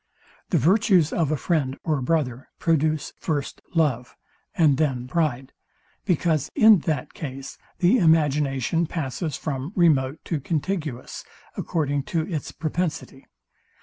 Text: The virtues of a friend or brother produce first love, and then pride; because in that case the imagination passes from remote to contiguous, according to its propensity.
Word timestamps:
The 0.49 0.57
virtues 0.57 1.13
of 1.13 1.31
a 1.31 1.37
friend 1.37 1.77
or 1.83 2.01
brother 2.01 2.49
produce 2.57 3.13
first 3.19 3.61
love, 3.75 4.15
and 4.55 4.77
then 4.79 5.07
pride; 5.07 5.53
because 6.05 6.49
in 6.55 6.79
that 6.89 7.13
case 7.13 7.59
the 7.77 7.99
imagination 7.99 8.87
passes 8.87 9.37
from 9.37 9.73
remote 9.75 10.17
to 10.25 10.39
contiguous, 10.39 11.23
according 11.55 12.01
to 12.17 12.23
its 12.27 12.51
propensity. 12.51 13.27